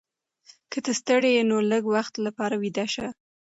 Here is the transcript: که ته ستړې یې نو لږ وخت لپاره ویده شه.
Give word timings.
که 0.71 0.79
ته 0.85 0.91
ستړې 0.99 1.29
یې 1.37 1.43
نو 1.49 1.57
لږ 1.71 1.83
وخت 1.95 2.13
لپاره 2.25 2.55
ویده 2.61 2.85
شه. 2.93 3.07